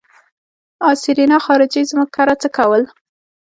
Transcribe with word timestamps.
آ 0.87 0.89
سېرېنا 1.01 1.37
خارجۍ 1.45 1.83
زموږ 1.91 2.09
کره 2.15 2.35
څه 2.41 2.49
کول. 2.57 2.83